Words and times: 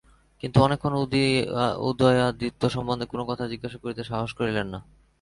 কিন্তু 0.43 0.57
অনেকক্ষণ 0.61 0.93
উদয়াদিত্য 1.89 2.61
সম্বন্ধে 2.75 3.05
কোন 3.05 3.19
কথা 3.29 3.43
জিজ্ঞাসা 3.47 3.77
করিতে 3.83 4.01
সাহস 4.03 4.31
করিলেন 4.39 4.67
না। 4.73 4.79